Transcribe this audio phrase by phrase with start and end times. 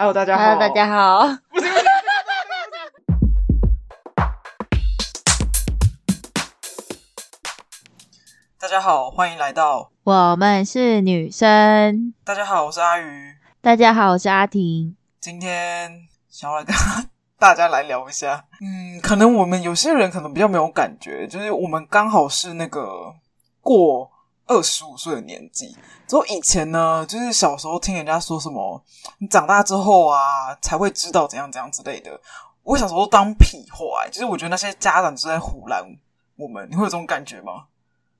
[0.00, 0.44] Hello，大家好。
[0.44, 1.26] Hello，大家好。
[8.58, 12.14] 大家好，欢迎来到我们是女生。
[12.24, 13.34] 大家好，我是阿鱼。
[13.60, 14.96] 大家好，我是阿婷。
[15.20, 16.74] 今天想要来跟
[17.38, 23.14] 大家来聊一下， 嗯，可能我们有些人可能比较没有感觉，就是我们刚好是那个
[23.60, 24.10] 过
[24.50, 25.76] 二十五岁的年纪。
[26.06, 28.82] 之后以前呢，就是小时候听人家说什么，
[29.18, 32.20] 你长大之后啊才会知道怎样怎样之类的。
[32.64, 35.82] 我小时候都当屁话，就是我觉得那些家长就在唬烂
[36.36, 36.68] 我们。
[36.68, 37.64] 你会有这种感觉吗？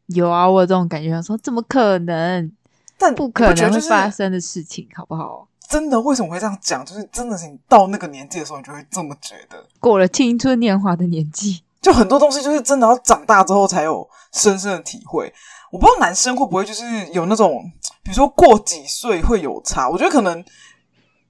[0.07, 2.53] 有啊，我有这种感觉，说怎么可能？
[2.97, 5.49] 但不可能会发生的事情，好不好？
[5.69, 6.85] 真的，为什么会这样讲？
[6.85, 9.65] 就是真的是你到那个年纪的时候，你就会这么觉得。
[9.79, 15.33] 过了青春年华的年纪，就很多东西就是真的要长大之后才有深深的体会。
[15.71, 17.71] 我不知道男生会不会就是有那种，
[18.03, 19.89] 比如说过几岁会有差。
[19.89, 20.45] 我觉得可能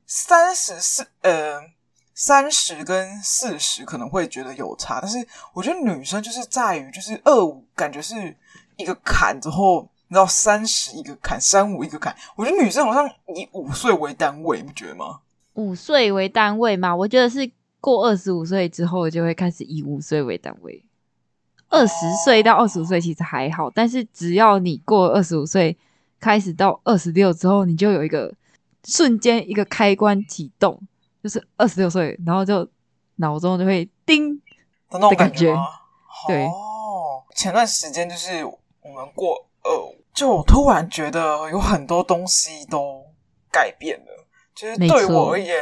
[0.06, 1.60] 三十四呃
[2.14, 5.18] 三十跟四十可能会觉得有差，但是
[5.52, 8.36] 我觉得女生就是在于就是二五感觉是
[8.76, 9.88] 一个坎之后。
[10.12, 12.12] 你知道三十一个坎，三五一个坎。
[12.34, 15.20] 我觉得女生好像以五岁为单位，你不觉得吗？
[15.54, 16.96] 五岁为单位嘛？
[16.96, 17.48] 我觉得是
[17.80, 20.84] 过二十五岁之后就会开始以五岁为单位。
[21.70, 25.74] 二十岁到二十五岁其实还好，但是只要你过二十五岁，
[26.20, 28.34] 开始到二十六之后，你就有一个
[28.84, 30.78] 瞬间一个开关启动，
[31.22, 32.68] 就是二十六岁，然后就
[33.16, 34.36] 脑中就会叮
[34.90, 35.56] 的那种感觉。
[36.26, 39.70] 对，哦，前段时间就是我们过二。
[40.12, 43.06] 就我突然觉得有很多东西都
[43.50, 45.56] 改变了，就是对我而言，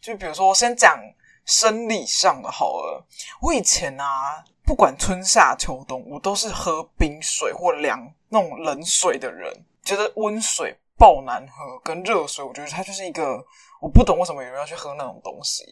[0.00, 0.98] 就比如说先讲
[1.44, 3.06] 生理上的好了。
[3.42, 9.50] 我以前啊，不管春夏秋冬，我都是喝冰水或凉那种冷水的人，
[9.82, 13.42] 觉得温水爆难喝，跟热水，我觉得它就是一个
[13.80, 15.64] 我不懂为什么有人要去喝那种东西。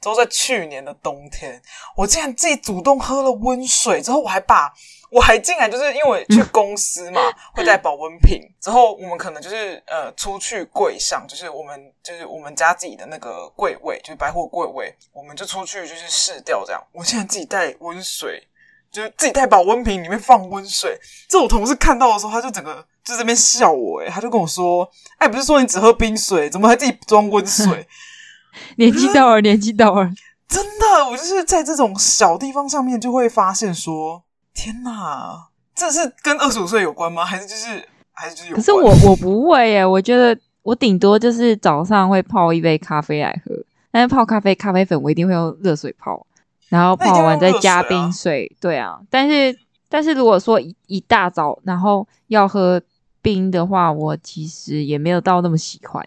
[0.00, 1.60] 之后在去年的冬天，
[1.96, 4.72] 我竟然自己主动喝了温水，之后我还把。
[5.14, 7.20] 我还进来，就是因为去公司嘛，
[7.52, 8.40] 会带保温瓶。
[8.58, 16.82] 之后我们可能就是呃出去柜上，就是我们就是我们家自己的那个柜位，就是百货柜位，我们就出去就是试掉这样。
[16.92, 18.42] 我现在自己带温水，
[18.90, 20.98] 就是自己带保温瓶，里面放温水。
[21.28, 27.86] 这我同事看到的时候，他就整个就在这边笑我，诶他就跟我说：“哎，不是说你只喝冰水，怎么还自己装温水？
[28.76, 30.10] ”年纪到了，年纪到了，
[30.46, 34.22] 真的，我就是在这种小地方上面就会发现说。
[34.54, 37.24] 天哪，这是跟二十五岁有关吗？
[37.24, 38.54] 还是就是还是就是？
[38.54, 43.54] 可是我我不会耶，我觉得我顶多就是早上会泡一杯咖啡来喝，
[43.90, 46.26] 但是泡咖啡咖啡粉我一定会用热水泡，
[46.68, 48.52] 然后泡完再加冰水。
[48.54, 49.58] 啊对啊，但是
[49.88, 52.78] 但是如果说一一大早然后要喝
[53.22, 56.06] 冰的话，我其实也没有到那么喜欢。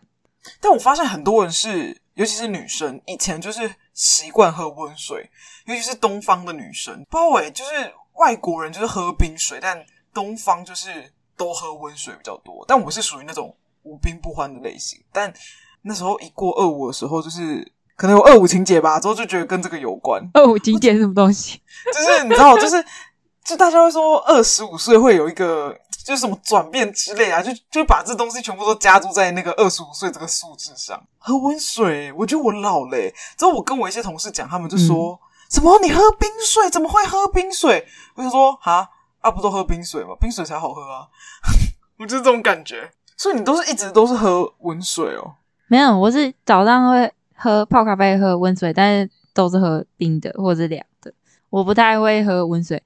[0.62, 5.32] 但我发现很多人是，尤其是女生，以前就是习惯喝温水，
[5.66, 7.92] 尤其是东方的女生，不知道欸，就是。
[8.18, 12.64] 外国人就是喝冰水，但东方就是都喝温水比较多。
[12.66, 14.98] 但我是属于那种无冰不欢的类型。
[15.12, 15.34] 但
[15.82, 20.26] 那时候一过二五的时候，就是可能有二五情节吧，之后就觉得跟这个有关。
[20.34, 21.60] 二五情节是什么东西？
[21.94, 22.82] 就是你知道，就是
[23.44, 31.04] 就大家会说二十五岁会有一个就是什么转变之类啊，就就把这东西全部都加注在那个二十五岁这个数字上。
[31.18, 32.98] 喝温水，我觉得我老了。
[33.36, 35.14] 之后我跟我一些同事讲，他们就说。
[35.14, 35.78] 嗯什么？
[35.80, 36.68] 你喝冰水？
[36.72, 37.86] 怎么会喝冰水？
[38.16, 38.90] 我就说哈，
[39.22, 40.16] 啊，不都喝冰水吗？
[40.20, 41.08] 冰水才好喝啊！
[42.00, 42.92] 我就是这种感觉。
[43.16, 45.36] 所以你都是一直都是喝温水哦？
[45.68, 51.14] 没有，我是早上会喝泡咖啡，喝温水，但是都是喝冰的或者是凉的。
[51.52, 52.82] 我不太会喝温水，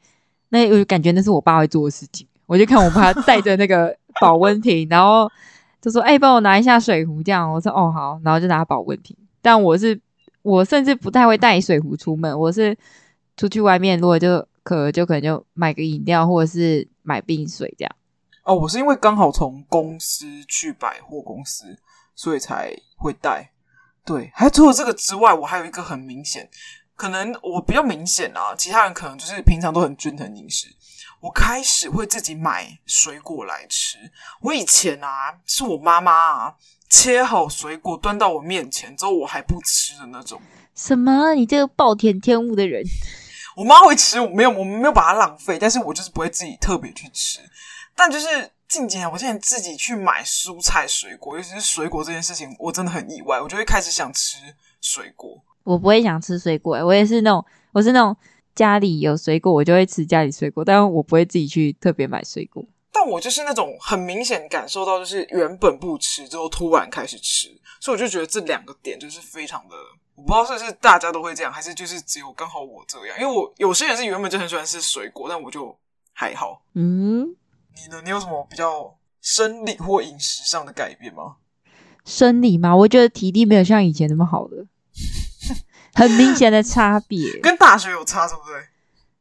[0.49, 2.27] 那我就感觉那是我爸会做的事情。
[2.49, 5.31] 我就看我爸带着那个保温瓶，然后
[5.79, 9.15] 就说：“哎、帮我拿一下水壶。”这样我说：“哦，好。”然后就拿保温瓶。
[9.41, 10.01] 但我是。
[10.41, 12.75] 我甚至不太会带水壶出门，我是
[13.35, 17.95] 出去外面，如果就渴，就可能就买个饮料，或者是买冰水这样。
[18.45, 21.77] 哦，我是因为刚好从公司去百货公司，
[22.15, 23.51] 所以才会带。
[24.05, 26.49] 对，还除了这个之外，我还有一个很明显，
[26.95, 30.67] 可能我比较明显啊，其他人可能就是平常都很均衡饮食。
[31.21, 33.97] 我开始会自己买水果来吃。
[34.41, 36.55] 我以前啊，是我妈妈啊。
[36.91, 40.41] 切好水果端到我面前之后，我还不吃的那种。
[40.73, 41.35] 什么？
[41.35, 42.83] 你这个暴殄天物的人！
[43.55, 47.41] 我妈会吃，我没有，我们没有把它浪费，但是我就是不会自己特别去吃。
[47.95, 54.37] 但就是近几年，我现在自己去买蔬菜水果，尤其是水果这件事情，我真的很意外，我就会开始想吃
[54.81, 55.39] 水果。
[55.63, 58.17] 我不会想吃水果，我也是那种，我是那种
[58.59, 62.61] 家里有水果，我就会吃家里水果，但我不会自己去特别买水果。
[62.91, 67.47] 但我就是那种很明显感受到，就是原本不吃之后突然开始吃，
[67.79, 69.75] 所以我就觉得这两个点就是非常的，
[70.13, 73.17] 我不知道是不是大家都会这样，还是就是只有刚好我这样。
[73.17, 75.73] 因为我有些人是原本就很喜欢吃水果，但我就
[76.11, 76.61] 还好。
[76.73, 78.01] 嗯，你呢？
[78.03, 81.37] 你有什么比较生理或饮食上的改变吗？
[82.03, 82.75] 生理吗？
[82.75, 84.65] 我觉得体力没有像以前那么好了，
[85.99, 87.39] 很明显的差别。
[87.41, 88.55] 跟大学有差，对不对？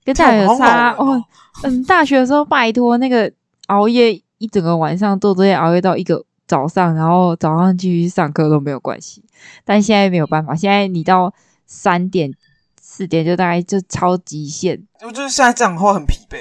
[0.04, 1.22] 跟大学有差哦。
[1.64, 3.30] 嗯，大学的时候拜托那个
[3.66, 9.24] 熬夜一整个晚上做作业，熬夜到一个早上，然后早上继续上课都没有关系。
[9.64, 11.34] 但现在没有办法，现在你到
[11.66, 12.32] 三点
[12.80, 14.86] 四点就大概就超极限。
[15.02, 16.38] 我就是现在这样的话很疲惫。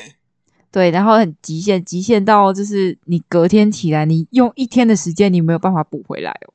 [0.72, 6.54] 对，然后很极限，极限到就是你隔天起来，你用一天的时间你没有办法补回来哦，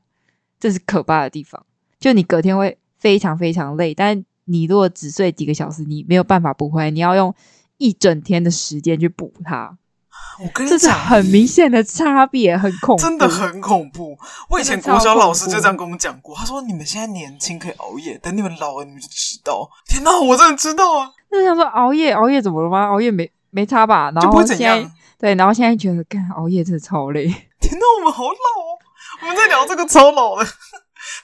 [0.61, 1.64] 这是可怕的地方。
[1.99, 7.34] 就你隔天会非常非常累，但你如果只睡几个小时，你没有办法补回来，你要用
[7.78, 9.76] 一整天的时间去补它。
[10.38, 14.16] 我跟你讲，这是很明显的差别，很恐怖，真的很恐怖。
[14.49, 21.10] 我以前国小老师就这样跟我们讲过，他说：“你们现在年轻可以熬夜，等你们老了你们就知道。”天哪，我真的知道啊！
[21.31, 22.87] 那想说熬夜熬夜怎么了吗？
[22.87, 23.31] 熬夜没。
[23.55, 24.10] 没差吧？
[24.14, 27.26] 然后现在对，然后现在觉得干熬夜真的超累。
[27.60, 28.78] 天哪，我们好老哦！
[29.20, 30.46] 我们在聊这个超老的，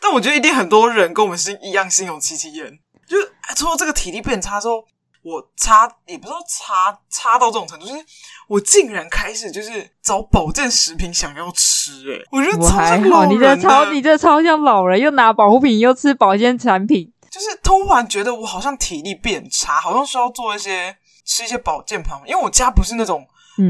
[0.00, 2.78] 但我觉得一定很多人跟我们是一样心有戚戚焉。
[3.06, 4.84] 就是除了这个体力变差之后，
[5.22, 8.04] 我差也不知道差差到这种程度，就是
[8.48, 11.92] 我竟然开始就是找保健食品想要吃。
[12.10, 13.30] 诶我觉得超像老人。
[13.30, 20.96] 你这超你这超像老人，又拿保护品又吃保健产品，就是突然觉得我好像体力变差，好像需要做一些。
[21.30, 23.22] 吃一些保健品，因为我家不是那种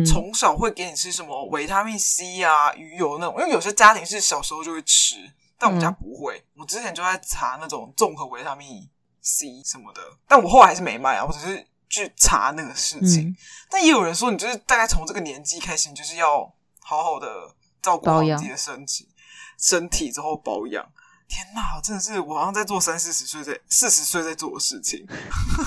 [0.06, 5.16] 从小会给你吃什么维他命 C 啊、鱼油那种，因为有些家庭是小时候就会吃，
[5.58, 6.44] 但我们家不会。
[6.56, 8.88] 我之前就在查那种综合维他命
[9.20, 13.34] C 什么的，但我后来还是没买啊，我只是去查那个事情。
[13.68, 19.08] 但也有人说，你就是大概从这个年纪开始，你就是要好好的照顾好自己的身体，
[19.58, 20.86] 身体之后保养。
[21.28, 25.06] 天哪，真的是我好像在做三四十岁在四十岁在做的事情。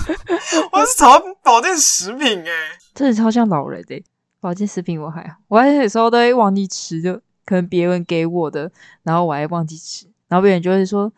[0.72, 2.50] 我是炒保健食品诶，
[2.94, 4.04] 真的超像老人诶。
[4.40, 8.70] 保健食品我还好，我还有时候都会忘记吃，就可能别人给我的，
[9.02, 11.12] 然后我还忘记吃，然后别人就会说：“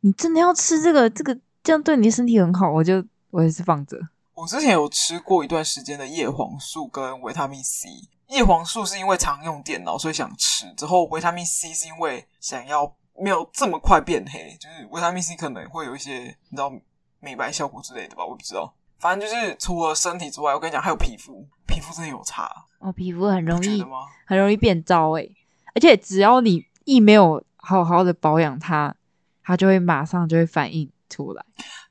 [0.00, 1.08] 你真的要吃这个？
[1.10, 3.98] 这个这样对你的身体很好。”我就我也是放着。
[4.34, 7.88] 我之前有吃过一段时间的叶黄素跟维他命 C。
[8.28, 12.94] 叶黄素是因为常用电脑所以想吃，之后维他命 C 是因为想要。
[13.22, 16.72] 没有这么快变黑，就是维他命 C 可能会有一些你知道
[17.18, 18.72] 美白效果之类的吧，我不知道。
[18.98, 23.84] 反正就是除了身体之外，我跟你讲还有皮肤，皮肤真的有差哦，皮肤很容易
[24.24, 25.36] 很容易变糟诶，
[25.74, 28.94] 而且只要你一没有好好的保养它，
[29.42, 31.44] 它就会马上就会反应出来，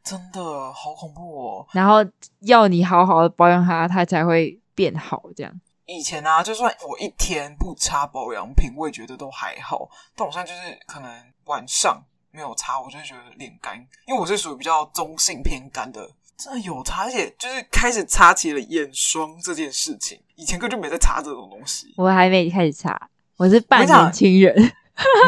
[0.04, 0.42] 真的
[0.74, 1.68] 好恐怖哦。
[1.74, 1.98] 然后
[2.40, 5.62] 要你好好的保养它，它才会变好这样。
[5.86, 9.90] 以前啊，就算我一天不擦保养品，我也觉得都还好。
[10.16, 11.12] 但我现在就是可能
[11.46, 13.76] 晚上没有擦，我就觉得脸干，
[14.06, 16.08] 因为我是属于比较中性偏干的。
[16.38, 20.18] 真的有擦，而且就是开始擦起了眼霜这件事情。
[20.36, 21.94] 以前根本就没在擦这种东西。
[21.98, 23.10] 我还没开始擦，
[23.40, 24.54] 我是半年轻人。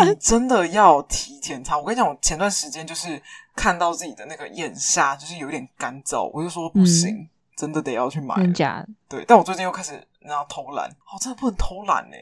[0.06, 1.78] 你真的要提前擦。
[1.78, 3.22] 我跟你讲，我前段时间就是
[3.56, 7.16] 看到自己的那个眼下就是有点干燥，我就说不行。
[7.16, 8.84] 嗯真的得要去买，真假？
[9.08, 12.16] 对，但我最近又开始然后偷懒，哦，真的不能偷懒呢。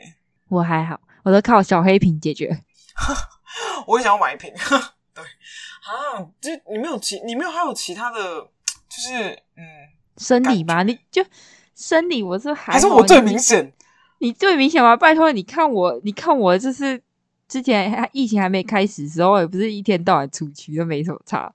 [0.50, 2.62] 我还好，我都靠小黑瓶解决。
[3.88, 4.52] 我也想要买一瓶。
[5.16, 8.20] 对啊，就你没有其，你没有还有其他的，
[8.90, 9.64] 就是嗯，
[10.18, 10.84] 生理吗？
[10.84, 11.24] 你就
[11.74, 13.72] 生理，我是还还是我最明显？
[14.20, 14.96] 你最明显吗？
[14.96, 17.02] 拜托，你看我，你看我，就是
[17.48, 21.52] 之前疫情还没开始的时候，也不是一天到晚出去，都没什么差。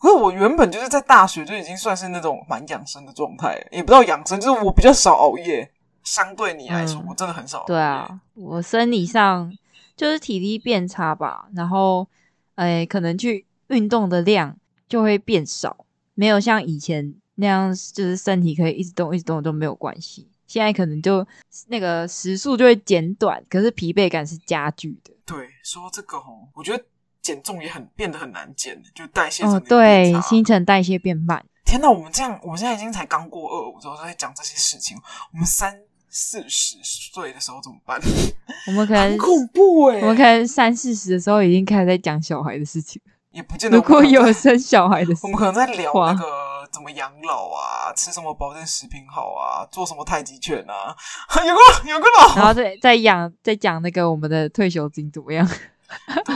[0.00, 5.70] 可是我原本就是在大学就已经算是那种蛮养生的状态，也不知道养生，就是我比较少熬夜。
[6.04, 7.66] 相对你来说，嗯、我真的很少熬夜。
[7.66, 9.52] 对啊，我生理上
[9.94, 12.06] 就是体力变差吧，然后
[12.54, 14.56] 诶，可能去运动的量
[14.88, 20.26] 就会变少，没有像以前那样，就是身体可以一直动一直动都没有关系。
[20.48, 21.24] 现在可能就
[21.68, 25.12] 那个时速就会减短，可是疲惫感是加剧的。
[25.24, 26.84] 对，说这个哦，我觉得。
[27.20, 31.44] 减重也很变得很难减，就代谢哦，对，新陈代谢变慢。
[31.62, 34.96] 天哪，我们这样，我们现在已经才刚过二五，之后在讲这些事情，
[35.32, 35.78] 我们三
[36.08, 38.00] 四十岁的时候怎么办？
[38.68, 43.02] 我们可能很恐怖哎，我们可能三四十的时候已经开始在讲小孩的事情，
[43.32, 43.76] 也不见得。
[43.76, 50.94] 如果有生小孩的事情，我们可能在聊那个怎么养老啊，吃什么保健食品好啊，做什么太极拳啊，
[51.46, 55.46] 有个有个老，然后再再养再讲那个我们的退休金怎么样？
[56.24, 56.34] 对。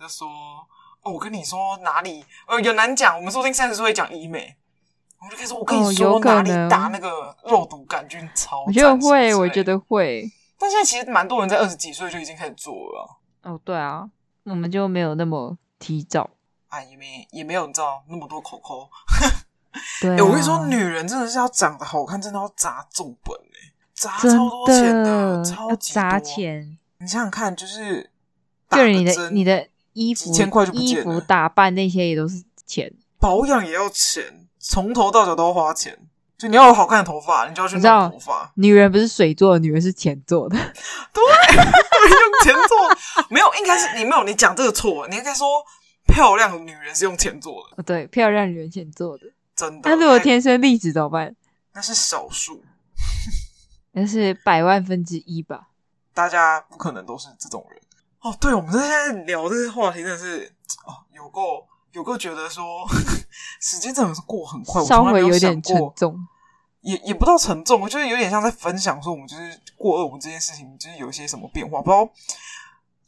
[0.00, 0.26] 就说
[1.02, 4.56] 哦，我跟你说哪里呃有难讲，我们说不定三十岁会讲医美，
[5.20, 10.24] 我就开始我跟你说，哦、哪里打那个肉毒杆菌超，我觉得会，我觉得会。
[10.58, 13.18] 但现在其实蛮多人在二十几岁就已经开始做了。
[13.42, 14.08] 哦，对啊，
[14.44, 16.30] 我们就没有那么提早。
[16.70, 18.88] 啊，也没也没有你知道那么多口口。
[20.00, 25.92] 对、啊欸，我跟你说，女人真的是要长得好看，真的要砸重本哎，砸超多钱的，超级。
[25.92, 26.78] 砸钱。
[26.98, 28.10] 你想想看，就是
[28.70, 35.98] 就是你的你的衣服、几千块就不见了，衣服打扮那些也都是钱，保养也要钱，从头到脚都要花钱。
[36.38, 38.50] 就你要有好看的头发，你就要去弄头发。
[38.54, 40.56] 女人不是水做的，女人是钱做的。
[40.56, 41.22] 对，
[41.52, 45.62] 用钱做，没有，应该是你没有，你讲这个错，你应该说
[46.10, 47.82] 漂亮女人是用钱做的。
[47.82, 49.24] 对，漂亮女人钱做的，
[49.54, 49.90] 真的。
[49.90, 51.34] 那如果天生丽质怎么办？
[51.72, 52.62] 那是少数，
[53.92, 55.68] 那是百万分之一吧。
[56.12, 57.80] 大家不可能都是这种人。
[58.20, 60.52] 哦，对，我们现在聊这个话题，真的是
[60.84, 61.66] 哦，有够。
[61.92, 62.86] 有够觉得说，
[63.60, 66.24] 时间真的是过很快，稍微有点沉重，
[66.82, 72.08] 也也不到沉重，我觉得有点像在分享说，我们就是过二五这件事情，就是有一些什么变化，不知道，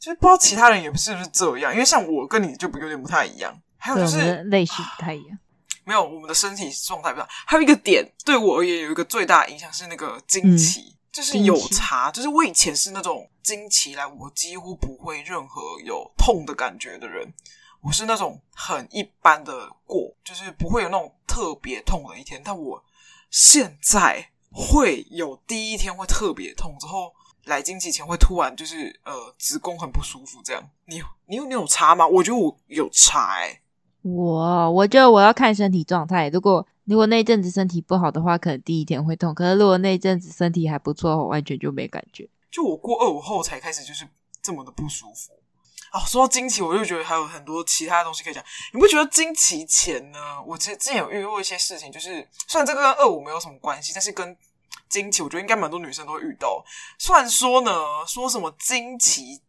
[0.03, 5.39] 就是不知道其他人也不是不是这样，因为像我跟你就有点不太一样，还有就是类型不太一样，
[5.85, 17.33] 没有我们的身体状态不一样，还有一个点对我而言有一个最大的影响是那个经期，嗯、就是有差，就是我以前是那种经期来我几乎不会任何有痛的感觉的人。
[17.79, 22.41] 我是那种很一般的过，就是不会有那种特别痛的一天。
[22.43, 22.83] 但我
[23.29, 27.13] 现在会有第一天会特别痛，之后
[27.45, 30.63] 来经期前会突然就是呃子宫很不舒服这样。
[30.85, 32.07] 你你有你有差吗？
[32.07, 33.59] 我觉得我有差哎、欸。
[34.01, 36.29] 我我觉得我要看身体状态。
[36.29, 39.33] 如果如果那阵子身体不好的话，可能第一天会痛。
[39.33, 42.27] 可是如果那阵子身体还不错，我完全就没感觉。
[42.51, 44.05] 就我过二五后才开始就是
[44.41, 45.31] 这么的不舒服。
[45.93, 48.43] 哦，说到经期，我就觉得还有很多其他的东西可以讲。
[48.73, 50.19] 你不觉得经期前呢？
[50.45, 54.35] 我之之前有遇过一些事情，就是虽然这个跟二五没有什么关系，但是跟
[54.93, 56.63] 惊奇，我觉得应该蛮多女生都会遇到。
[56.99, 57.71] 虽然说呢，
[58.05, 59.41] 说什么惊奇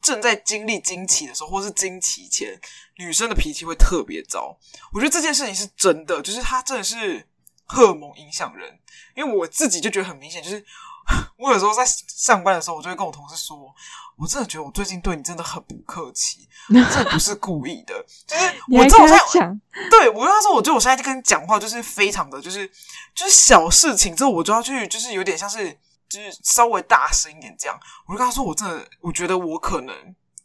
[0.00, 2.58] 正在经历惊奇的时候，或是惊奇前，
[2.96, 4.58] 女生的脾气会特别糟。
[4.94, 7.28] 我觉得这件事情是真的，就是它真的是
[7.66, 8.78] 荷尔蒙影响人。
[9.14, 10.64] 因为我自己就觉得很明显，就是。
[11.38, 13.72] 我有时候在上班的时候，我就会跟我同事说
[14.18, 17.94] ：“我真的觉得我最近对你真的很不客气，这不是故意的。”
[18.26, 18.44] 就是
[18.76, 19.60] 我知道我在讲，
[19.90, 22.66] 对我跟他说，我觉得我现在就跟你讲话就是非常的就是
[23.14, 25.70] 就是小事情之后，我就要去就是有点像是
[26.08, 27.78] 就是稍微大声一点这样。
[28.06, 29.94] 我就跟他说：“我真的，我觉得我可能，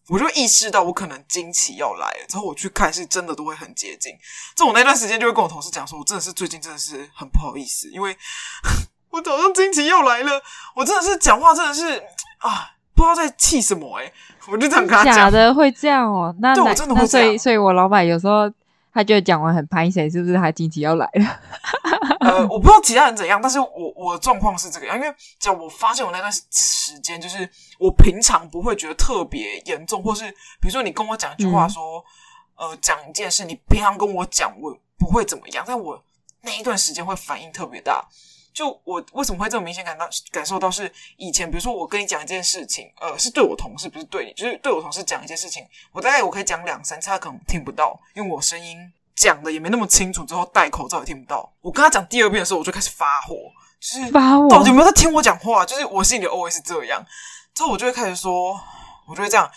[0.10, 4.14] 我就意识到我可能惊奇要来了。”之后我去看，是真的都会很接近。
[4.56, 8.16] 这我那段时间就会跟我同事讲说：“我真的是最近真的是很不好意思，因为。”
[9.12, 10.42] 我早上惊奇又来了，
[10.76, 12.02] 我真的是讲话真的是
[12.40, 14.14] 啊，不知道在气什么诶、欸、
[14.52, 16.36] 我就这样跟他讲，假的会这样哦、喔？
[16.40, 17.28] 那对我真的会这样。
[17.28, 18.52] 所以，所以我老板有时候
[18.94, 21.40] 他就讲完很拍谁，是不是他经期要来了？
[22.22, 27.50] 呃，我不知道其他人怎样，但是我我的状况是这个样，因为只要我发现我那段时间，就是
[27.80, 30.30] 我平常不会觉得特别严重，或是
[30.62, 32.04] 比如说你跟我讲一句话说，
[32.60, 36.02] 嗯、呃，讲一件事，你平常跟我讲我不会怎么样，但我
[36.44, 38.06] 那一段时间会反应特别大。
[38.54, 48.78] 就我为什么会这么明显感到感受到是以前，比如说我跟你讲一件事情，呃，是对我同事，不是对你，就是对我同事讲一件事情，我大概我可以讲两三次，他可能听不到，因为我声音
[49.16, 51.52] 讲的也没那么清楚，之后戴口罩也听不到。
[51.62, 53.36] 我跟他讲第二遍的时候，我就开始发火，
[53.80, 55.66] 就是发火，到底有没有在听我讲话？
[55.66, 57.06] 就是我心里 always 是这样，
[57.54, 58.60] 之后我就会开始说，
[59.08, 59.50] 我就会这样，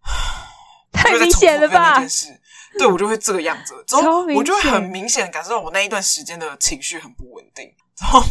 [0.92, 2.00] 太明显了吧？
[2.78, 7.72] 对，我就会这个样子，之后我就会很明显感受到我那一段时间的情绪很不稳定。
[8.00, 8.22] 然后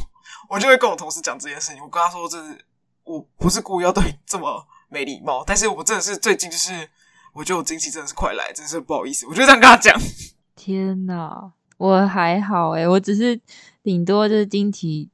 [0.49, 2.65] 我就会跟我同事讲这件事情，我跟他说：“这是
[3.03, 6.89] 我不是故意要对你这么没礼貌，但是我真的是最近就是
[7.33, 9.99] 我觉得我经期真的是快来，真是不好意思。”我就这样跟他讲。
[10.55, 13.39] 天哪，我还好诶，我只是
[13.83, 15.09] 顶多就是惊奇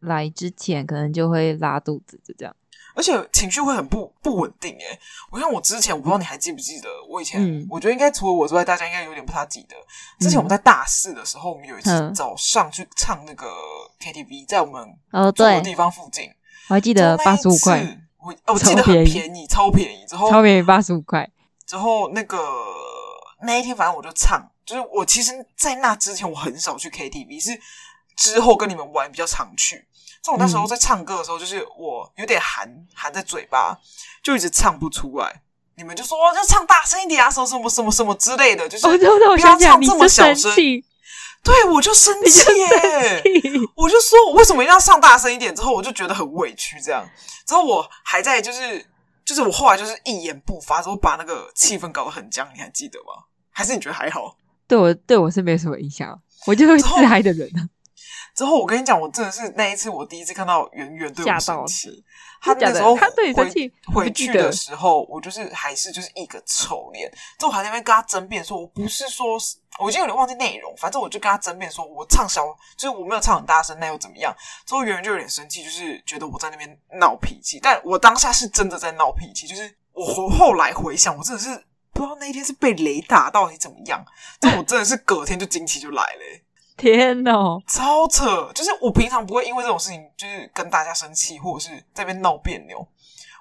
[0.00, 2.54] 来之前可能就会拉肚子，就这样。
[2.94, 4.98] 而且情绪会很不不稳定诶，
[5.30, 9.76] 我像我之前，我不知道你还记不记得，我以前、嗯、我觉得应该除了我之外，大家应该有点不太记得。
[10.20, 13.46] 之前我们在大四的时候，我们有一次早上去唱那个
[14.00, 14.86] KTV，在我们
[15.32, 16.34] 住的地方附近，哦、
[16.68, 21.28] 我还记得八十五块，我哦我记得很便宜，超便宜，之后超便宜八十五块。
[21.66, 22.38] 之后那个
[23.42, 27.58] 那一天，反正我就唱，就是我其实，在那之前我很少去 KTV，是
[28.16, 29.86] 之后跟你们玩比较常去。
[30.24, 33.78] 在我那时候在唱歌的时候，就是我有点含含在嘴巴，
[34.22, 35.42] 就一直唱不出来。
[35.76, 40.50] 你们就说要唱大声一点啊，什么什么什么什么之类的，就是不要唱这么小声。
[41.42, 43.22] 对，我就生气耶！
[43.76, 45.54] 我就说我为什么一定要唱大声一点？
[45.54, 47.06] 之后我就觉得很委屈，这样。
[47.46, 48.82] 之后我还在就是
[49.26, 52.48] 就是我后来就是一言不发，之后把那个气氛搞得很僵。
[52.54, 53.24] 你还记得吗？
[53.50, 54.38] 还是你觉得还好？
[54.66, 57.68] 对我对我是没什么影响，我就是自嗨的人啊。
[58.34, 62.04] 之后我跟你讲，我真的是那一次我第一次看到圆圆对我生气。
[62.42, 67.10] 他那时候他对你生气回去的时候，我就是还是就是一个臭脸。
[67.38, 69.38] 之后我还在那边跟他争辩，说我不是说，
[69.78, 72.44] 我已经有点忘记内容，反正我就跟他争辩，说我唱小，
[72.76, 74.34] 就是我没有唱很大声，那又怎么样？
[74.66, 77.58] 之后圆圆就有点生气，就是觉得我在那边闹脾气。
[77.62, 81.48] 但我当下是真的在闹脾气，就是我后来回想，我真的是
[81.94, 84.04] 不知道那一天是被雷打到底怎么样。
[84.38, 86.43] 但我真的是隔天就惊奇就来了、欸。
[86.76, 88.50] 天哦，超扯！
[88.54, 92.86] 就是我平常不会因为这种事情，就是跟大家生气，或者是在那边闹别扭。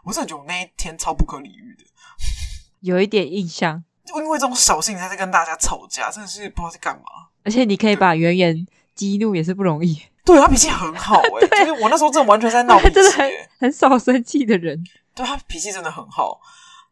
[0.03, 1.83] 我真的觉得我那一天超不可理喻的，
[2.81, 3.83] 有一点印象。
[4.05, 7.03] 就因为这种小事情才在跟大家吵架，真的是不知道在干嘛。
[7.43, 10.01] 而且你可以把圆圆激怒也是不容易。
[10.25, 14.81] 对，他脾气很好哎、 欸，就是我那时候真的完全在闹脾气、欸，真的很很少生气的人。
[15.15, 16.39] 对，他脾气真的很好。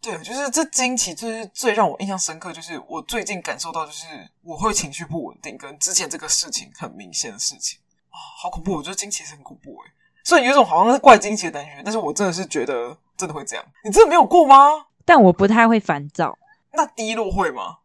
[0.01, 4.05] 对，就是这惊奇，就是最让我印象深刻，就是我最近感受到，就是
[4.41, 7.79] 我会情绪不稳定，跟之前这个事情很明显的事情
[8.09, 8.73] 啊、哦，好恐怖！
[8.73, 9.91] 我觉得惊奇是很恐怖诶，
[10.23, 13.63] 所以有一种好像是怪惊奇的感觉，但是我真的是觉得真的会这样。
[13.83, 14.87] 你真的没有过吗？
[15.05, 16.35] 但我不太会烦躁。
[16.73, 17.77] 那低落会吗？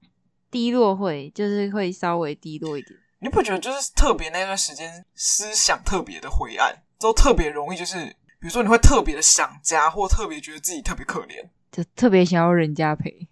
[0.50, 2.99] 低落会，就是会稍微低落一点。
[3.18, 8.06] 你不觉得就是特别那段时间思想特别的灰暗，都特别容易，就是
[8.40, 11.46] 比如说你会特别的想家，或特别觉得自己特别可怜。
[11.70, 13.26] 就特别想要人家陪。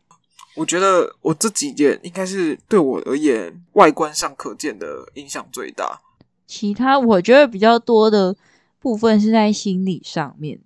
[0.54, 6.00] 我觉得我这几件应该是对我而言外观上可见的影响最大。
[6.46, 8.36] 其他我觉得比较多的
[8.78, 10.60] 部分是在心理上面。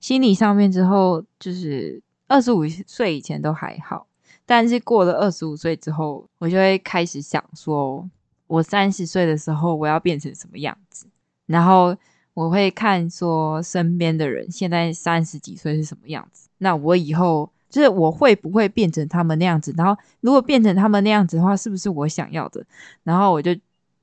[0.00, 4.06] 心理上面之后，就是二十五岁以前都还好，
[4.44, 8.08] 但是过了二十五岁之后，我就会开始想说，
[8.46, 11.06] 我三十岁的时候我要变成什么样子，
[11.46, 11.96] 然后。
[12.34, 19.74] 我会看说身边的人现在三十几岁是什么样子，那我以后就是我会不会变成他们那样子？
[19.76, 22.64] 然后如果变成他们那样子的话，是不是我想要的？
[23.02, 23.54] 然后我就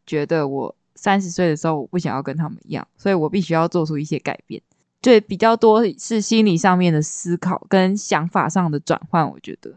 [0.05, 4.61] 觉得我三十岁的时候我不想要跟他们一样，所以我必须要做出一些改变。
[5.01, 9.31] 就比较多是心理上面的思考跟想法上的转换。
[9.31, 9.73] 我觉得，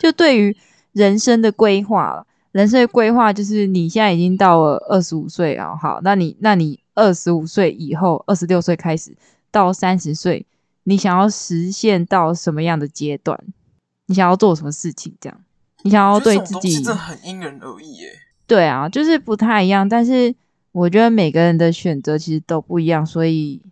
[0.00, 0.56] 就对于
[0.92, 6.80] 人生的规划，人生的规划就是你现在已经到了二十五岁啊，好，那你那你。
[6.98, 9.16] 二十五岁以后，二十六岁开始
[9.52, 10.44] 到三十岁，
[10.82, 13.40] 你想要实现到什么样的阶段？
[14.06, 15.14] 你想要做什么事情？
[15.20, 15.40] 这样，
[15.84, 18.10] 你想要对自己，真的很因人而异耶。
[18.48, 19.88] 对啊，就是不太一样。
[19.88, 20.34] 但是
[20.72, 23.62] 我觉得每个人的选择其实都不一样，所以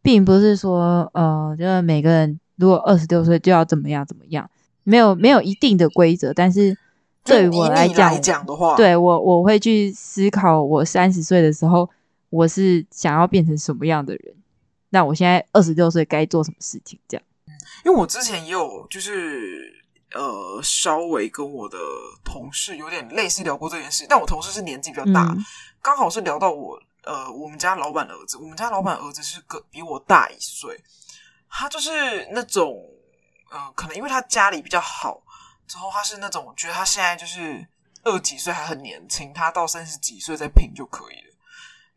[0.00, 4.48] 并不是说，呃，就是每个人如果二十六岁就要怎么样怎么样，
[4.84, 6.32] 没有没有一定的规则。
[6.32, 6.78] 但是
[7.26, 11.88] 对于我来讲来讲的话，对我我会去思考，我三十岁的时候。
[12.28, 14.34] 我是想要变成什么样的人？
[14.90, 16.98] 那我现在二十六岁该做什么事情？
[17.08, 17.24] 这样，
[17.84, 19.72] 因为我之前也有就是
[20.12, 21.78] 呃，稍微跟我的
[22.24, 25.38] 同事有点类似聊过这件事，但我同事是年纪比较大，嗯、
[25.80, 30.76] 刚好是聊到我呃，我们家老板的儿子，我们家老板儿子是个比我大一岁，
[31.48, 32.76] 他就是那种
[33.52, 35.22] 呃，可能因为他家里比较好，
[35.66, 37.66] 之后他是那种我觉得他现在就是
[38.04, 41.34] 二十几岁还很年轻，他到三十几岁再拼就可以了。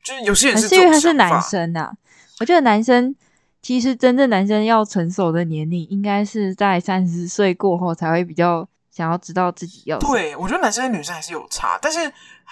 [0.03, 1.93] 就是有些人是，是因为他是男生呐、啊。
[2.39, 3.15] 我觉得男生
[3.61, 9.99] 其实真正男生要成熟的年龄，应该是在三十岁过后才会比较想要知道自己要。
[9.99, 12.11] 对，我觉得男生跟女生还是有差，但是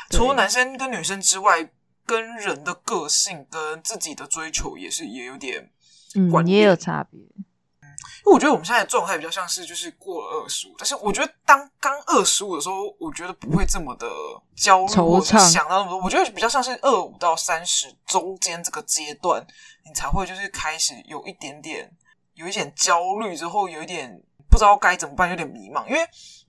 [0.10, 1.70] 除了男生跟女生之外，
[2.06, 5.70] 跟人的个性跟自己的追求也是也有点，
[6.16, 7.20] 嗯，也有差别。
[8.32, 14.08] 我觉得我们现在的状态比较像是就是过了二十五，但是我觉得当刚二十五的时候，我觉得不会这么的
[14.56, 16.00] 焦虑，或者想到那么多。
[16.02, 19.46] 我觉得比较像是二五到三十中间这个阶段，
[19.86, 21.90] 你才会就是开始有一点点
[22.36, 25.86] 有一点焦虑，之后有一点不知道该怎么办，有点迷茫。
[25.88, 26.00] 因为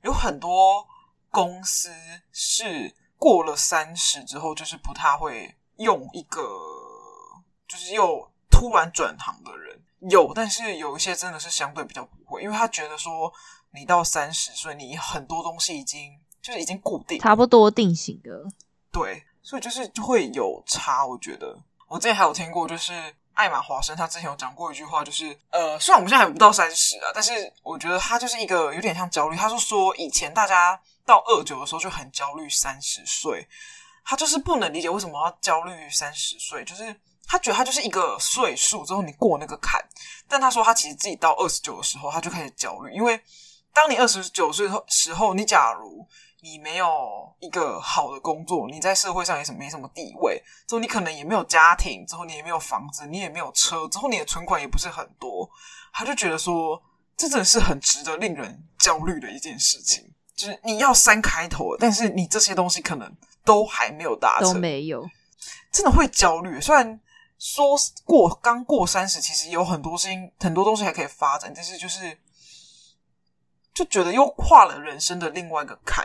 [0.02, 0.86] 有很多
[1.30, 1.90] 公司
[2.32, 6.42] 是过了三十之后，就是不太会用一个
[7.68, 9.67] 就是又突然转行的人。
[10.00, 13.32] 有，但是有一些真的是相对比较不会，因为他觉得说
[13.72, 18.30] 你到三十岁，你很多东西已经就是已经固定，差不多定型的。
[18.92, 21.04] 对，所以就是就会有差。
[21.04, 21.58] 我觉得
[21.88, 22.92] 我之前还有听过，就是
[23.34, 29.36] 艾玛华生他之前有讲过一句话，就是呃，虽然我们现在还不到三十啊，但是我觉得他就是一个有点像焦虑。
[29.36, 33.48] 他是说以前大家到二九的时候就很焦虑三十岁，
[34.04, 36.94] 他就是不能理解为什么要焦虑三十岁，就是。
[37.28, 39.80] 他觉得他就是一个岁数之后你过那个坎，
[40.26, 43.20] 但他说他其实自己到二十九的时候他就开始焦虑，因为
[43.74, 46.04] 当你二十九岁后时候，你假如
[46.40, 46.88] 你没有
[47.40, 55.48] 一个好的工作，你在社会上也是没什么地位，之后你可能也没有家庭，之后你也没有房子，你也没有车，之后你的存款也不是很多，
[55.92, 56.82] 他就觉得说
[57.16, 60.10] 这真的是很值得令人焦虑的一件事情。
[60.34, 63.12] 就是你要三开头，但是你这些东西可能
[63.44, 65.04] 都还没有达成，都没有，
[65.72, 66.60] 真的会焦虑。
[66.60, 66.98] 虽然
[67.38, 72.18] 说过刚过三十，其实有很多事情，很多东西还可以发展，但是就是
[73.72, 76.04] 就觉得又跨了人生的另外一个坎，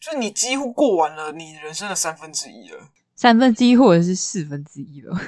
[0.00, 5.18] 就是你几乎过完了你人生的三分之一了，三分之一或者是四分之一了。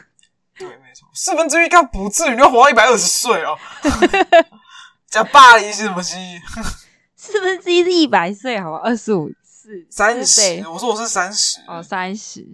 [0.57, 3.59] 对，没错，四分之一刚不至于，你要活到一百二十岁哦。
[5.11, 6.17] 讲巴黎是什么西？
[7.15, 8.79] 四分之一是一百岁，好吧？
[8.79, 12.47] 二十五四三十，我说我是三十哦，三十。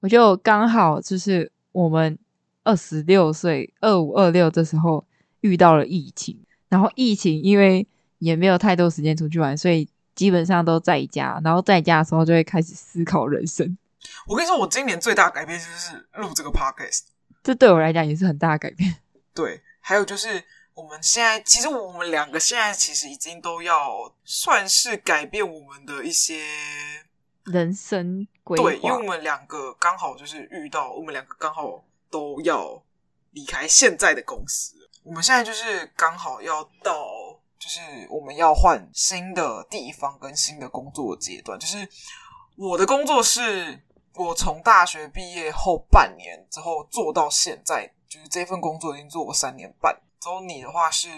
[0.00, 2.18] 我就刚好就是我们
[2.64, 5.04] 二十六岁，二五二六这时候
[5.40, 7.86] 遇到了疫情，然后疫情因为
[8.18, 11.40] 也没有太多时间出去玩，所以基本上都在家。
[11.42, 13.76] 然后在家的时候就会开始思考人生。
[14.26, 17.02] 我跟你说，我今年最大的改变就是录这个 podcast。
[17.42, 18.96] 这对我来讲也是很大的改变。
[19.34, 20.42] 对，还有就是
[20.74, 26.44] 我们现在，其实我们两个现在其实已经都要算是改变我们的一些
[27.44, 28.64] 人生规划。
[28.64, 32.82] 对，因为我们两个刚好就是遇到，我们两个刚好都要
[33.30, 34.76] 离开现在的公司。
[35.02, 37.06] 我们现在就是刚好要到，
[37.58, 41.58] 就是我们要换新的地方跟新的工作阶段。
[41.58, 41.88] 就是
[42.56, 43.80] 我的工作是。
[44.14, 49.98] 我从大学毕业后半年之后做到现在，就是这份工作已经做过三年半。
[50.20, 51.08] 之后你的话是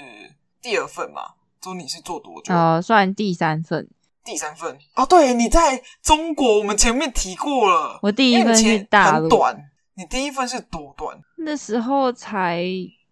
[0.63, 1.35] 第二份嘛？
[1.61, 2.55] 之后你是做多久？
[2.55, 3.91] 呃，算第三份。
[4.25, 7.99] 第三份哦，对，你在中国，我们前面提过了。
[8.03, 9.71] 我第一份是大陆，很短。
[9.95, 11.21] 你第一份是多短？
[11.37, 12.65] 那时候才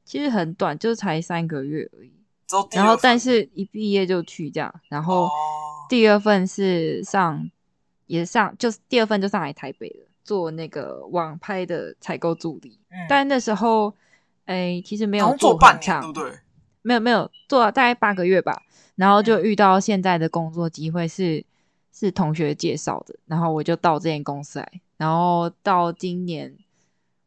[0.05, 2.13] 其实很短，就才三个月而已。
[2.73, 4.75] 然后但是一毕业就去这样。
[4.89, 5.29] 然后
[5.89, 7.51] 第二份是上。
[8.07, 12.79] 也上，就是第二份就上来台北了，做那个网拍的采购助理。
[12.91, 13.89] 嗯，但那时候，
[14.45, 16.31] 哎、欸，其实没有做，做半年，对不对？
[16.83, 18.61] 没有没有做大概八个月吧，
[19.03, 21.45] 然后就遇到现在的工作机会是、嗯、
[21.93, 26.57] 是同学介绍的，然后我就到这间公司来，然后到今年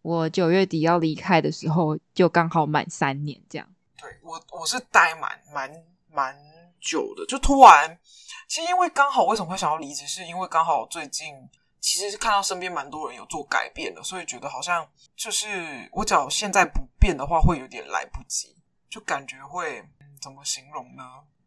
[0.02, 3.68] 我九月底要离开的时候，就刚好满三年这样。
[3.98, 5.70] 对，我我是待满蛮
[6.10, 6.34] 蛮
[6.80, 8.00] 久的，就突然。
[8.48, 11.36] 其实因为刚好为什么会想要离职，是因为刚好最近
[11.82, 18.56] 其实是看到身边蛮多人有做改变的，所以觉得好像就是我只要现在不变的话，会有点来不及，
[18.90, 21.04] 就感觉会、嗯、怎么形容呢？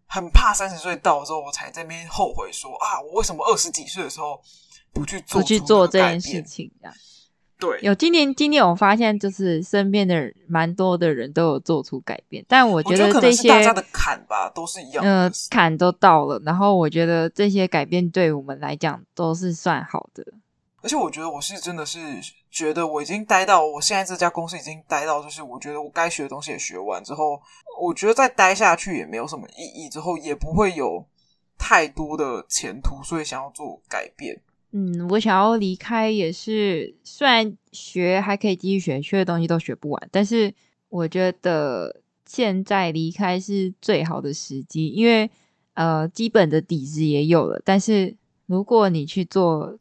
[0.09, 4.41] 很怕三十岁到了之后，我才在那边后悔说啊，我为什么二十几岁的时候
[4.93, 6.71] 不去做，不去做这件事情。
[7.61, 20.25] 对，有今年，今年我发现就是身边的蛮多的人都有做出改变，但我觉得这些大家的坎吧都是一样的，呃，坎都到了，然后我觉得这些改变对我们来讲都是算好的。
[20.83, 21.99] 而且我觉得我是真的是
[22.51, 27.41] 觉得我已经待到我现在这家公司已经待到，就是我觉得我该学的东西也学完之后，
[27.81, 31.05] 我觉得再待下去也没有什么意义，之后也不会有
[31.59, 34.41] 太多的前途，所以想要做改变。
[34.71, 40.53] 嗯，我想要离开也是，虽然学还可以继续学，学的东西都学不完，但是
[40.89, 45.31] 我觉得现在离开是最好的时机，因为
[45.75, 47.61] 呃，基本的底子也有了。
[47.65, 48.15] 但是
[48.47, 49.79] 如果你去做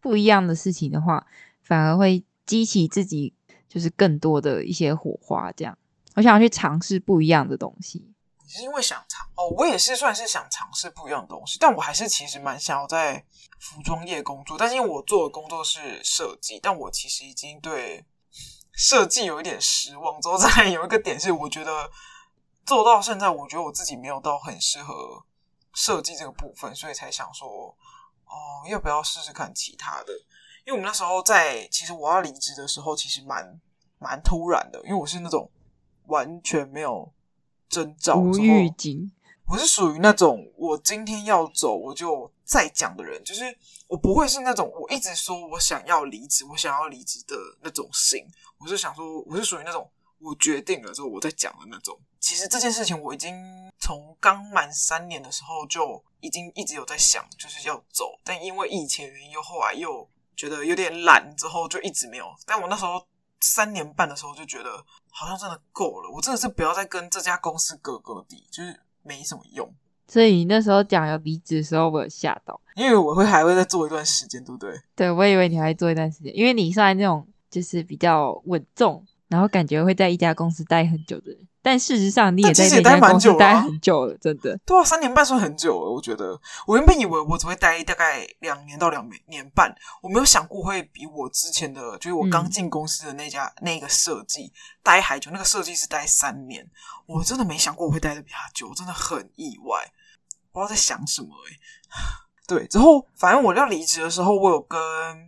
[0.00, 1.26] 不一样的事情的话，
[1.66, 3.34] 反而会激起自己
[3.68, 5.50] 就是更多的一些火花。
[5.52, 5.76] 这样，
[6.14, 8.14] 我想要去尝试不一样的东西。
[8.44, 13.24] 你是因为想尝哦，我也是算是想尝试不一样的东西，但我还是其实蛮想要在
[13.58, 14.56] 服装业工作。
[14.56, 18.04] 但是因为我做的工作是设计，但我其实已经对
[18.72, 20.20] 设计有一点失望。
[20.20, 21.90] 之后再有一个点是，我觉得
[22.64, 25.24] 做到现在，我觉得我自己没有到很适合
[25.74, 27.76] 设计这个部分，所以才想说，
[28.26, 30.12] 哦，要不要试试看其他的？
[30.66, 33.58] 因为我们那时候在，其实我要离职的时候，其实蛮
[33.98, 35.50] 蛮突然的，因为我是那种
[36.06, 37.10] 完全没有。
[37.68, 39.10] 征兆无预警，
[39.48, 43.42] 我是属于那种我今天要走我就再讲的人，就是
[43.88, 48.24] 我不会是那种我一直说我想要离职，我想要离职的那种型。
[48.58, 51.98] 我是想说，我是属于那种我决定了之后我再讲的那种。
[52.20, 53.34] 其实这件事情我已经
[53.80, 62.26] 从刚满三年的时候就已经一直有在想，就是要走，但因为疫情原因又后来又觉得有点懒，之后就一直没有。
[62.46, 63.04] 但我那时候。
[63.38, 69.70] 三年半的时候就觉得好像真的够了，我真的是不要再跟这家公司割割地，就是没什么用。
[70.08, 74.74] 所以你那时候讲要离职的时候，我有吓到，因为我会还会再做一段时间，对不对？
[74.96, 81.38] 对，我以为你还会做一段时间，因为你算那种就是比较稳重，然后感觉会在一家公司待很久的人。
[81.62, 84.56] 但事实上，你也在那家公司待很久了，真的。
[84.64, 85.90] 对啊，三年半算很久了。
[85.92, 94.52] 我觉得，我原本以为我只会待大概两年到两年半，我没有想过会比我之前的，就是我刚进公司的那家、嗯、那个设计
[94.84, 95.28] 待还久。
[95.32, 96.64] 那个设计是待三年，
[97.06, 99.90] 我真的没想过我会待的比他久，我真的很意外。
[100.52, 102.25] 不知道在想什么哎、欸。
[102.46, 104.78] 对，之后反正我要离职的时候，我有跟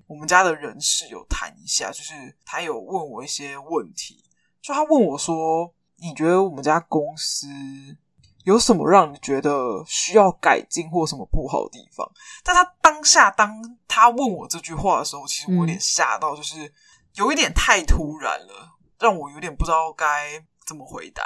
[0.06, 2.12] 我们家的人事有谈一下，就是
[2.44, 4.22] 他有问我一些问题，
[4.62, 7.48] 就他问我说：“你觉得我们家公司
[8.44, 12.08] 有什么让你觉得需要改进或什么不好的地方？”
[12.44, 16.72] 但他当下当他问我这句话的时候，其实我有点吓到，就是
[17.14, 21.22] 有一点太突然了，让我有点不知道该怎么回答。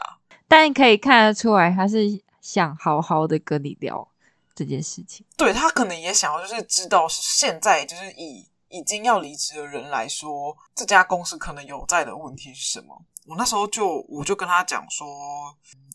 [0.49, 1.99] 但可以看得出来，他是
[2.41, 4.09] 想好好的跟你聊。
[4.55, 13.01] 这件事情，对，他可能也想要，就是知道是现在，就是以已经要离职的人来说，这家公司可能有在的问题是什么。
[13.27, 15.07] 我那时候就我就跟他讲说，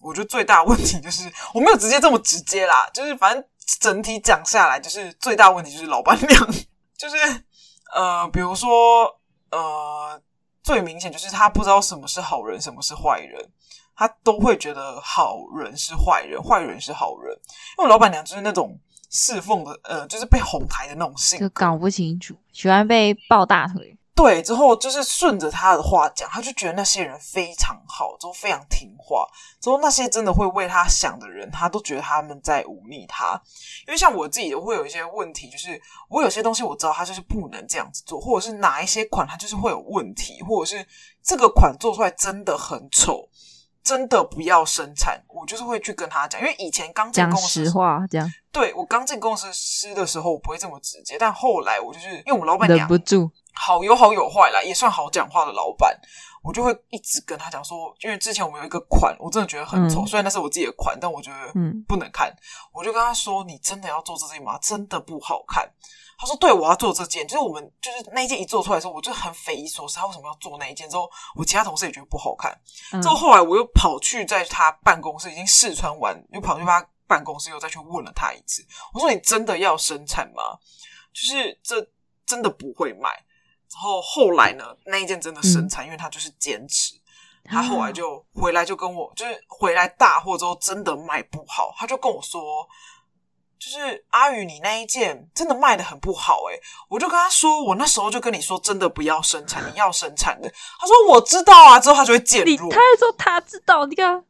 [0.02, 3.44] 我觉得最大问题就是我没有直接这么直接啦，就是反正
[3.80, 6.48] 整体讲下来，就是最大问题就是老板娘，
[6.98, 7.16] 就是
[7.94, 9.20] 呃，比如说
[9.52, 10.22] 呃，
[10.64, 13.52] 最明显就是他不知道什么是好人，什么是坏人。
[13.98, 17.36] 他都会觉得好人是坏人，坏人是好人，
[17.80, 18.80] 因为老板娘就是那种
[19.10, 23.98] 侍奉的，呃，就是被哄抬的那种性格，就搞不清楚，喜欢被抱大腿。
[24.16, 29.28] 对，之后就是顺着他的话讲，他就觉得那些人非常好，之后非常听话，
[29.62, 33.40] 之后那些真的会为他想的人，他都觉得他们在忤逆他。
[33.88, 35.80] 因为像我自己会有一些问题，就是
[36.10, 40.84] 我有些东西我知道他就是不能这样子做，或者是哪一些款他就是会有问题，或者是
[41.24, 43.30] 这个款做出来真的很丑。
[43.88, 48.30] 真的不要生产，我就是会去跟他讲，因为以前刚进公司，讲实话这样。
[48.52, 49.48] 对，我刚进公司
[49.96, 55.98] 的时候，我不会这么直接，但后来我就是因为我们老板娘忍不住，好有好有坏啦，也算好讲话的老板，
[56.44, 62.38] 我就会一直跟他讲说，因为之前我们有一个款，我真的觉得很丑，嗯、虽然那是我自己的款，但我觉得嗯不能看，嗯、
[62.74, 64.60] 我就跟他说，你真的要做这件吗？
[64.62, 65.66] 真的不好看。
[66.20, 70.90] 他说：“对，我要做这件，就是我们就是那一件一做出来的时候，我就很匪夷所思，他为什么要做那一件？
[70.90, 72.60] 之后我其他同事也觉得不好看。
[73.04, 78.66] 之后后来我又跑去在他办公室已经试穿完，又跑去他办公室又再去问了他一次。
[78.94, 80.58] 我说：你真的要生产吗？
[81.14, 81.88] 就是这
[82.26, 83.10] 真的不会卖。
[83.72, 86.96] 然后后来呢，那一件真的生产，因为他就是坚持。
[87.44, 92.68] 他后来就回来就跟我，就是回来大货之后真的卖不好，他就跟我说。”
[93.60, 100.48] 就是阿宇，你那一件真的卖的很不好诶、欸、我就跟他说，我那时候就跟你说，真的不要生产，你要生产的。
[100.80, 102.72] 他说我知道啊，之后他就会渐弱。
[102.72, 104.24] 他还说他知道，你看，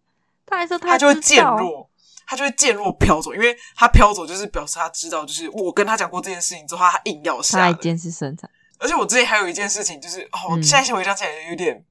[0.46, 1.90] 他还说他，他就会渐弱，
[2.26, 8.50] 他就会渐弱飘走，因为他飘走就是表示他知道，就是我跟他讲过这件事情之后，他硬要下来坚持生产。
[8.80, 11.84] 而且我之前还有一件事情，就是哦，现在回想起来有点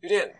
[0.00, 0.30] 有点，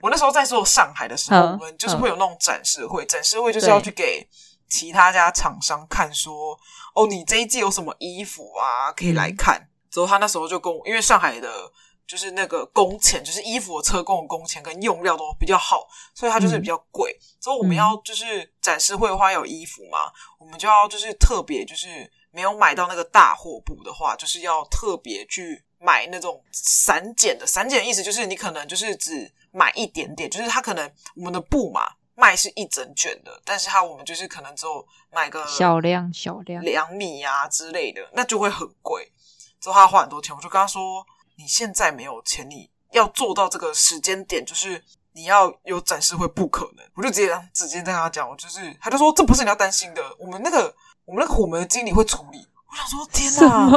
[0.00, 4.24] 我那时候在做上海的时候，我们就是会有那种展示会，展示会就是要去给。
[4.68, 6.58] 其他家厂商看说，
[6.94, 9.60] 哦，你这一季有什么衣服啊，可以来看。
[9.60, 11.70] 嗯、之后他那时候就跟我，因为上海的，
[12.06, 17.16] 就是那个工钱，就是衣服的车工的工钱跟用料都比较好，所以它就是比较贵。
[17.20, 27.46] 嗯、之后我们要就是展示会的话有衣服嘛，我们就要就是特别就是没有买到那个大货布的话，就是要特别去买那种散剪的。
[27.46, 31.95] 散剪的意思就是你可能就是只买一点点，就是它可能我们的布嘛。
[32.18, 39.12] 卖是一整卷的，但是它我们就是可能只有买个小量小量两米啊之类的，那就会很贵，
[39.60, 40.34] 之后他花很多钱。
[40.34, 50.74] 我就跟他说：“你现在没有钱，你要做到这个时间点，就是你要有展示会不可能。”我就直接直接跟他讲，我就是他就说：“这不是你要担心的，我们那个
[51.04, 53.70] 我们那个虎门的经理会处理。”我想说：“天哪，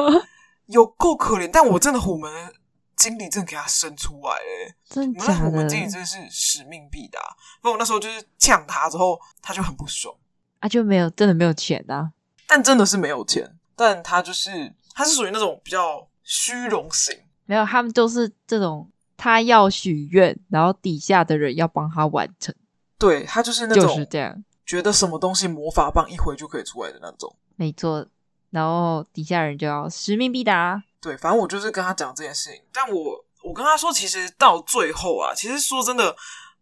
[0.67, 2.53] 有够可怜！”但我真的虎门。
[2.99, 5.45] 经理真的给他生出来诶，真的假的？
[5.45, 7.19] 我们经理真的是使命必达。
[7.63, 10.13] 那我那时候就是呛他之后，他就很不爽
[10.59, 12.11] 啊，就没有真的没有钱啊。
[12.45, 22.53] 但真的是没有钱，但他就是他是属于那种比较虚荣型，没有，他们都是这种，他要许愿，然后底下的人要帮他完成。
[22.97, 27.33] 对，他就是那种就是这样，觉得什么东西魔法棒一挥就可以出来的那种。
[27.55, 28.05] 没错，
[28.49, 30.83] 然后底下人就要使命必达。
[31.01, 36.15] 对，反正我就是跟他讲这件事情，但我我跟他说，其实到最后啊，其实说真的，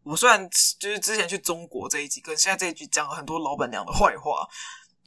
[0.04, 0.48] 我虽然
[0.80, 4.48] 就是之前去中国这一集，跟现在这一集讲了很多老板娘的坏话，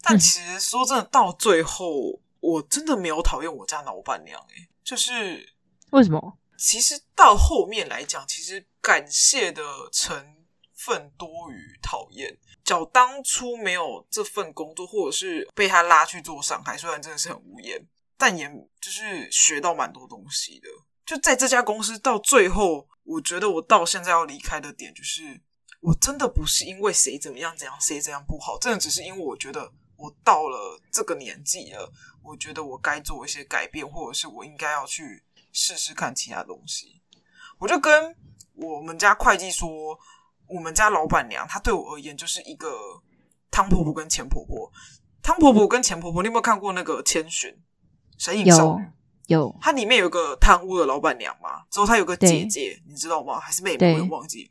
[0.02, 5.54] 但其实说真的，到最后我真的没有讨厌我家老板娘，诶，就是
[5.90, 6.38] 为什么？
[6.58, 9.62] 其实到后面来讲，其实感谢的
[9.92, 10.36] 成
[10.74, 12.36] 分多于讨厌。
[12.62, 17.80] 假当初没有这份工作，或者是被他拉去做上海，虽然真的是很无言。
[18.20, 18.46] 但也
[18.78, 20.68] 就是学到蛮多东西的，
[21.06, 25.40] 就在这家公司到最后，我觉得我到现在要离开的点，就是
[25.80, 31.90] 我真的不是因为谁怎么样怎样，谁怎样不好，真的只是因为我觉得我到了这个年纪了，
[32.22, 37.00] 我觉得我该做一些改变，或者是我应该要去试试看其他东西。
[37.58, 38.14] 我就跟
[38.54, 39.98] 我们家会计说，
[40.46, 43.02] 我们家老板娘她对我而言就是一个
[43.50, 44.70] 汤婆婆跟钱婆婆。
[45.22, 47.54] 汤婆婆跟钱婆婆，你有没有看过那个《千寻
[48.20, 48.84] 神隐少女》？
[49.28, 49.56] 有，有。
[49.62, 53.40] 它里面有个贪污的老板娘嘛，之后她有个姐姐，你知道吗？
[53.40, 53.94] 还是妹妹？
[53.94, 54.50] 我也忘记。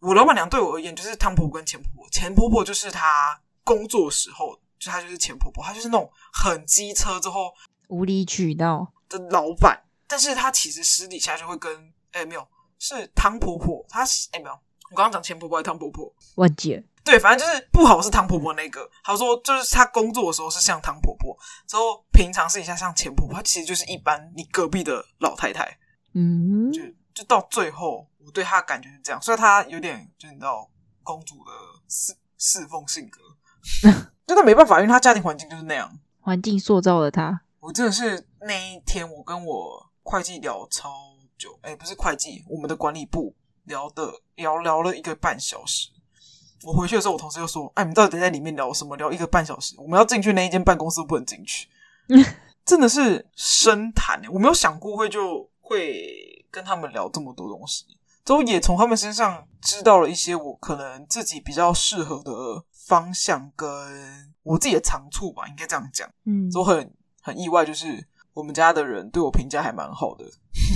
[0.00, 7.52] 我老板娘对我而言就是汤婆婆跟钱婆婆，钱婆婆就是她工作的时候，就她就是钱婆婆，她就是那种很机车之后
[7.88, 14.52] 无理取闹的老板，但是她其实私底下就会跟哎没有是汤婆婆，她是哎没有，
[14.90, 16.10] 我刚刚讲钱婆婆还是汤婆婆？
[16.36, 16.82] 忘记了。
[17.04, 18.88] 对，反正就是不好是汤婆婆那个。
[19.02, 21.36] 她说，就是她工作的时候是像汤婆婆，
[21.66, 25.78] 之后平常是一下像钱婆婆，她其实就是一般你隔壁的老太太。
[26.14, 26.80] 嗯，就
[27.12, 30.70] 就到最后，我对她的感觉是这样，所以她有点就你知道
[31.02, 31.50] 公主的
[31.88, 33.20] 侍侍奉性格，
[34.26, 37.42] 真的没办法，因为她家庭环境就是那样，环境塑造了她。
[37.60, 40.90] 我真的是那一天，我跟我会计聊超
[41.38, 43.34] 久，哎，不是会计，我们的管理部
[43.64, 45.88] 聊的聊聊了一个半小时。
[46.64, 48.96] 我回去的时候，我同事就说：“哎，你们到底在里面聊什么？
[48.96, 51.68] 聊一个半小时，我们要进去那一间办公室都不能进去，
[52.64, 54.22] 真的是深谈。
[54.30, 57.84] 我没有想过会就会跟他们聊这么多东西，
[58.24, 62.32] 都也从他们身上知道了一些我可能自己比较适合的
[62.72, 63.68] 方向，跟
[64.42, 66.08] 我自己的长处吧，应该这样讲。
[66.24, 70.24] 嗯，都很很意外，就是我们家的人对我评价还蛮好的。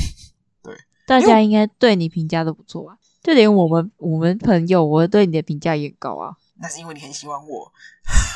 [0.63, 6.37] 对，大家应该对你评价都不错啊。”就连我们我们朋友，我对你的评价也高啊。
[6.61, 7.73] 那是因为你很喜欢我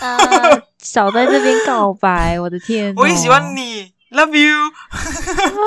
[0.00, 0.18] 啊！
[0.83, 2.92] 少在这边告白，我的天！
[2.96, 4.72] 我也喜欢你，Love you。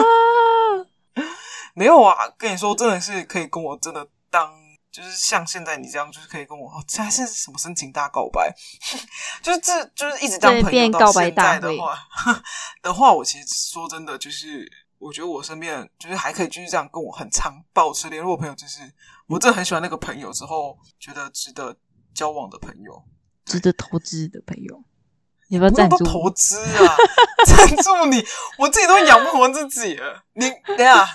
[1.74, 4.52] 没有啊，跟你说，真的是可以跟我真的当，
[4.92, 8.54] 就是像现在你这样，就是可以跟我，这还是什么深情大告白？
[9.42, 11.98] 就是这就是一直当朋友到现在的话
[12.82, 14.70] 的话，我其实说真的就是。
[15.00, 18.80] 我觉得我身边就是还可以继续这样跟我很常保持联络的朋友，就是
[19.28, 21.76] 我真的很喜欢那个朋友，之后觉得值得
[22.14, 23.04] 交往的朋友，
[23.46, 24.84] 值得投资的朋友，
[25.48, 26.04] 你要不要赞助？
[26.04, 26.96] 投 资啊，
[27.46, 28.24] 赞助你，
[28.58, 30.24] 我自己都养不活自己了。
[30.34, 31.06] 你等下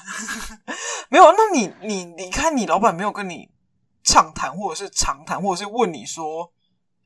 [1.10, 1.24] 没有？
[1.32, 3.48] 那你你你看，你老板没有跟你
[4.02, 6.44] 畅谈，或者是长谈，或者是问你说，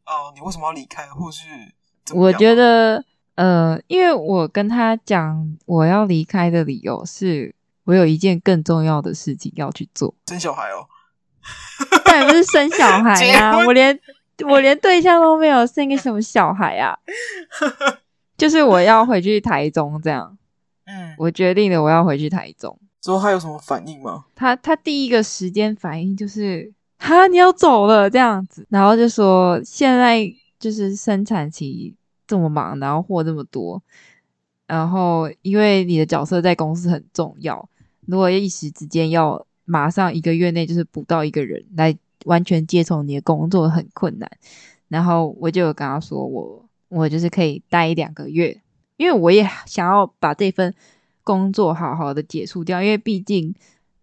[0.06, 2.26] 哦、呃，你为什么要离开，或者是怎么？
[2.26, 3.04] 我觉得。
[3.34, 10.86] 呃，因为我跟他讲我要离开的理由是，我有一件更重要的事情要去做，生小孩哦。
[12.04, 13.98] 当然不是生小孩啊，我连
[14.46, 16.98] 我连对象都没有，生个什么小孩啊？
[18.36, 20.36] 就是我要回去台中这样。
[20.86, 22.78] 嗯，我决定了，我要回去台中。
[23.00, 24.24] 之后他有什么反应吗？
[24.34, 30.20] 他他第一个时间反应就是，哈，你要走了这样子，然后就说现在
[30.58, 31.94] 就是生产期。
[32.24, 33.82] 这么忙，然后货这么多，
[34.66, 37.68] 然后因为你的角色在公司很重要，
[38.06, 44.30] 如果一时之间要马上一个月内就是补到一个人来完全接从你的工作很困难。
[44.88, 48.60] 然后我就有跟他说我，我就是可以待两个月，
[48.98, 50.74] 因为我也想要把这份
[51.24, 53.54] 工作好好的结束掉，因为毕竟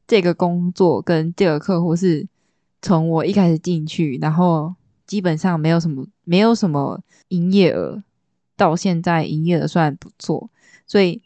[0.07, 2.27] 这个工作跟这个客户是
[2.81, 4.73] 从我一开始进去，然后
[5.05, 8.01] 基本上没有什么没有什么营业额。
[8.57, 10.49] 到现在营业的算不错，
[10.85, 11.21] 所以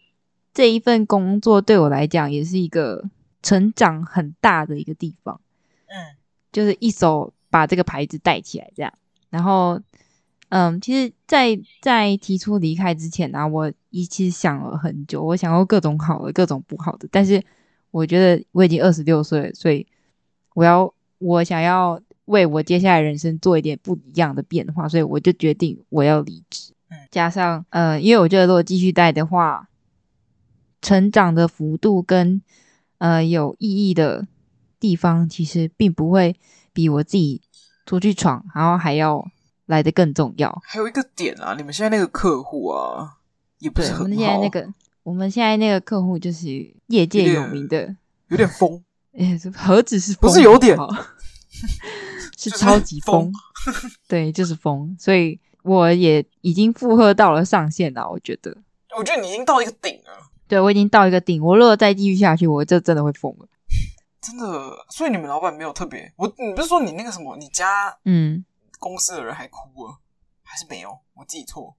[0.53, 3.09] 这一份工作对我来讲也是一个
[3.43, 5.39] 成长很大的一个地方。
[5.85, 6.15] 嗯，
[6.51, 8.91] 就是一手把这个牌子带起来，这样。
[9.29, 9.79] 然后，
[10.49, 17.07] 嗯，其实在，在在提出离开之前呢、啊，我一其实想了很久，我想过各种好的，各种不好的。
[17.11, 17.43] 但是
[17.91, 19.85] 我觉得我已经二十六岁了，所以
[20.55, 26.73] 我要我想要为我接下来人生做一点不一样的变化，所以我就决定我要离职。
[27.09, 29.67] 加上，呃，因为我觉得如果继续带的话，
[30.81, 32.41] 成长的幅度跟
[32.97, 34.27] 呃有意义的
[34.79, 36.35] 地方，其实并不会
[36.73, 37.41] 比我自己
[37.85, 39.25] 出去闯，然后还要
[39.65, 40.61] 来的更重要。
[40.65, 43.17] 还有一个点啊，你们现在那个客户啊，
[43.59, 44.03] 也不是很好。
[44.03, 47.95] 我们现在那个，我们现在那个客户就是业界有名的，
[48.27, 48.83] 有点疯。
[49.17, 50.77] 哎，何止是， 不是有点，
[52.37, 53.31] 是超级疯。
[54.07, 55.39] 对，就是疯，所以。
[55.63, 58.53] 我也已经负荷到了上限了，我觉得。
[58.97, 60.11] 我觉得你已经到一个顶了。
[60.53, 61.43] 对，我已经到一个顶。
[61.43, 63.47] 我如果再继续下去，我就真的会疯了。
[64.21, 68.45] 真的，所以你们老板没有特别，我你不是说你那个什么，你家嗯
[68.79, 69.97] 公司的人还哭了，
[70.43, 70.97] 还是没有？
[71.15, 71.75] 我记错。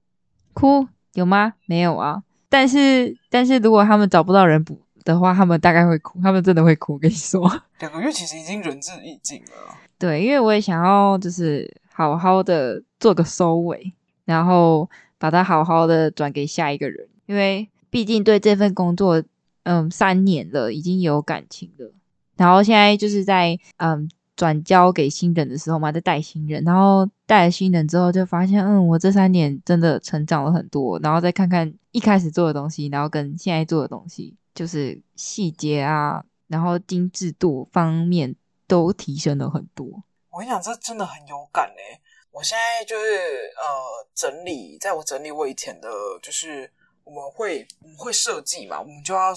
[0.52, 1.54] 哭有吗？
[1.66, 2.22] 没有啊。
[2.48, 6.94] 但是但是如果他们找不到人补的话，他们大概会哭，他们真的会哭。
[6.94, 9.76] 我跟你说，两个月其实已经仁至义尽了。
[9.98, 11.80] 对，因为我也想要就是。
[11.96, 13.94] 好好的做个收尾，
[14.24, 19.22] 然后把它好好的转给下一个人，因为毕竟对这份工作，
[19.62, 21.92] 嗯，三年了，已经有感情了。
[22.36, 30.98] 然后现在就是在嗯转交给新人的时候嘛，在带新人，然后带了新人之后，就发现，嗯，我这三年真的成长了很多。
[30.98, 38.34] 然后再看看一开始做的东西，然后跟现在做的东西，就是细节啊，然后精致度方面
[38.66, 39.86] 都提升了很多。
[40.30, 42.00] 我跟你讲，这真的很有感嘞！
[42.32, 45.88] 我现在就是呃整理，在我整理我以前的，
[46.20, 46.68] 就是
[47.04, 49.32] 我们会我们会设计嘛，我们就要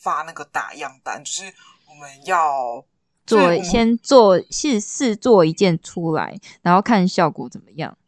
[0.00, 1.52] 发那个打样单，就是
[1.88, 2.84] 我们要。
[3.26, 7.98] 做先做试试做一件出来，然后看效果怎么样。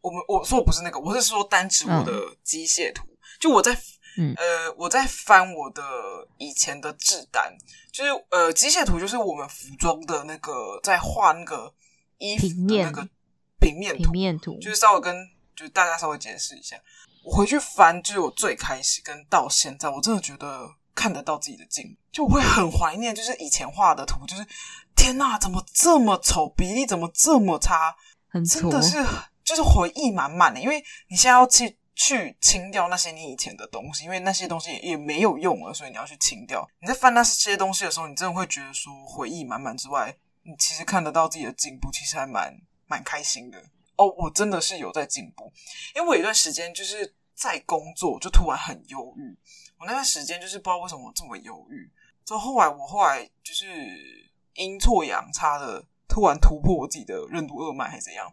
[0.00, 3.04] 我们我说我不是那个，我是说单指我的机械图。
[3.06, 3.72] 嗯、就我在、
[4.16, 5.80] 嗯、呃我在翻我的
[6.38, 7.56] 以前的制单，
[7.92, 11.72] 就是呃机械图就是我们服装的那个在画那个
[12.16, 13.08] 衣服的那个
[13.60, 15.14] 平面图，平面图就是稍微跟
[15.54, 16.76] 就是大家稍微解释一下。
[17.28, 20.70] 我回去翻，就是我最开始跟到现在，我真的觉得。
[20.94, 24.44] 看得到自己的进步，就我会很怀念，就是以前画的图，就是
[24.96, 27.94] 天呐，怎么这么丑，比例怎么这么差，
[28.28, 28.96] 很真的是
[29.44, 30.60] 就是回忆满满的。
[30.60, 36.68] 因为你现在要去去清掉那些你以前的东西，因为那些东西也没有用了，所以你要去清掉。
[36.80, 40.12] 你在翻那些东西的时候，你真的会觉得说回忆满满之外，
[40.42, 42.52] 你其实看得到自己的进步，其实还蛮
[42.88, 43.62] 蛮开心的。
[43.94, 45.52] 哦，我真的是有在进步，
[45.94, 49.38] 因为我有一段时间就是在工作，就突然很忧郁。
[49.78, 51.88] 我那段时间就是不知道为什么我这么忧郁，
[52.24, 53.64] 之后后来我后来就是
[54.54, 58.26] 阴错阳差的突然突破我自己的任督二脉还是怎样，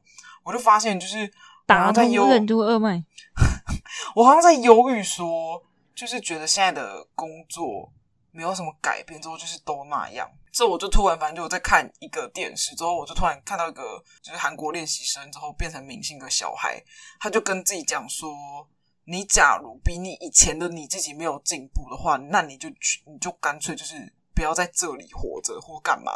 [0.43, 1.31] 我就发现就是
[1.67, 3.03] 打在任督二脉，
[4.15, 7.93] 我好像在犹豫说，就是觉得现在的工作
[8.31, 10.27] 没有什么改变，之后就是都那样。
[10.51, 16.81] 之后我就突然反正就我在看一个电视，之后我就突然看到一个就是韩国练习生之后变成明星的小孩，
[17.19, 18.67] 他就跟自己讲说。
[19.05, 26.11] 你假如比你以前的你自己没有进步的话，那你就去，你就干脆就是不要在这里活着或干嘛。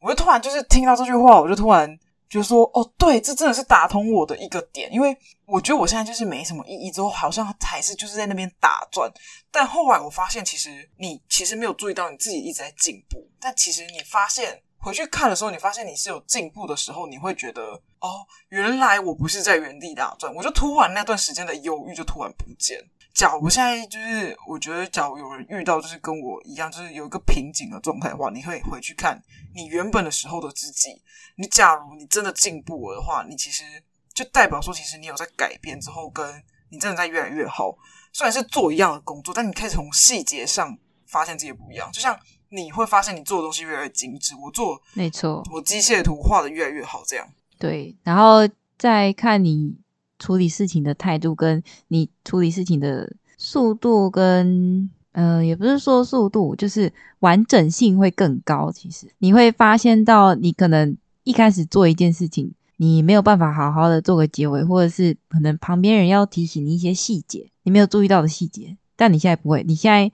[0.00, 1.98] 我就突然就是听到这句话，我就突然
[2.28, 9.10] 就说：“哦，对，这真的是打通我的一个点。”因为我觉得我现在就是没什么意义，之后好像还是就是在那边打转。
[9.50, 14.60] 但后来我发现，其实你其实没有注意到你自己一直在进步，但其实你发现。
[14.84, 17.62] 回去看的时候，你发现你是有进步的时候，你会觉得
[18.00, 22.78] 哦，原来我不是在原地打转，我就突然那段时间的忧郁就突然不见。
[23.14, 29.18] 假如现在就是，我觉得假如有人遇到就是跟我一样，就是有一个瓶颈的状态的话，你会回去看
[29.54, 31.00] 你原本的时候的自己。
[31.36, 33.64] 你假如你真的进步了的话，你其实
[34.12, 37.74] 就代表说，其实你有在改变之后，跟你真的在越来越好。
[38.12, 40.76] 虽然是做一样的工作，但你可以从细节上
[41.06, 42.14] 发现自己不一样，就像。
[42.54, 47.26] 你会发现你做的东西越来越精致，我做没错，我机械图画的越来越好，这样
[47.58, 47.92] 对。
[48.04, 48.48] 然后
[48.78, 49.74] 再看你
[50.20, 58.70] 处理事情的态度，跟你处理事情的速度跟，跟呃，也不是说速度，就是完整性会更高。
[58.70, 70.12] 其实你会发现到，你可能一开始做一件事情，你没有办法好好的做个结尾，或者是可能旁边人要提醒你一些细节，你没有注意到的细节，但你现在不会，你现在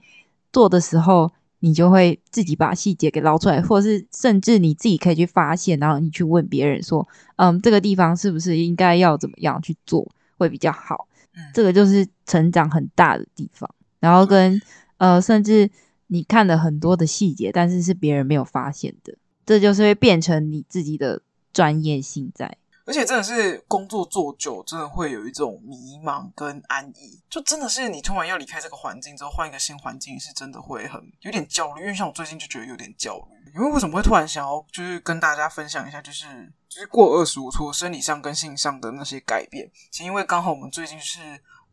[0.51, 1.31] 做的时候。
[1.61, 7.07] 你就会自己把细节给捞出来，或者是甚至你自己可以去发现，然后你去问别人说
[7.37, 10.05] ：“嗯，这个地方是不是应该要怎么样去做
[10.37, 13.69] 会比较好？”嗯，这个就是成长很大的地方。
[13.99, 14.61] 然后跟
[14.97, 15.69] 呃，甚至
[16.07, 21.21] 你看了很多的细节，但是是别人没有发现的，这就是会变成你自己的
[21.53, 22.57] 专业性在。
[22.85, 27.21] 而且真的是工作做久，真的会有一种迷茫跟安逸。
[27.29, 31.81] 就真的是你突然要离开这个环境之后，换一个新环境，是真的会很有点焦虑。
[31.81, 33.51] 因为像我最近就觉得有点焦虑。
[33.53, 41.19] 因为为什么会突然想要就是跟大家分享一下，就是就是过二十五，除了生理上跟性上的那些改变，其实因为刚好我们最近是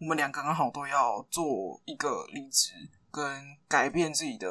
[0.00, 2.72] 我们两个刚好都要做一个离职
[3.11, 3.24] 跟
[3.66, 4.48] 改变自己的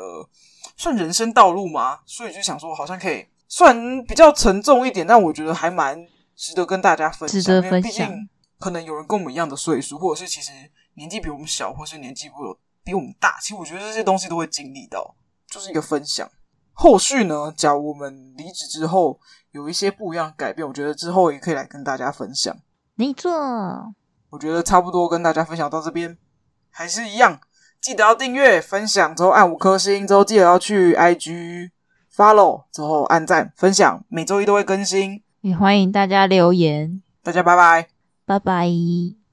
[0.75, 6.05] 算人生道路嘛，所以就想说好像可以算比较沉重一点，但我觉得还蛮。
[6.37, 7.79] 值得跟大家分享，值得分享。
[7.79, 8.29] 因为毕竟
[8.59, 10.51] 可能有人跟我们一样的岁数，或者是其实
[10.93, 12.35] 年纪比我们小，或是年纪不
[12.83, 13.37] 比我们大。
[13.41, 15.15] 其实我觉得这些东西都会经历到，
[15.49, 16.29] 就是一个分享。
[16.71, 19.19] 后续呢，假如我们离职之后
[19.49, 22.55] 有一些不一样的改变，我觉得之后也可以来跟大家分享。
[22.93, 23.31] 没错，
[24.29, 26.17] 我觉得差不多跟大家分享到这边，
[26.69, 27.39] 还是一样，
[27.81, 31.71] 记得要订阅、分享之后按五颗星，之后记得要去 IG
[32.15, 35.23] follow 之后按赞、分享，每周一都会更新。
[35.47, 37.87] 也欢迎大家留言，大家拜拜，
[38.25, 39.26] 拜拜。